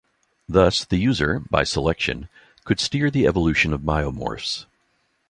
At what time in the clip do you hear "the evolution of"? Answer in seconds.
3.11-3.81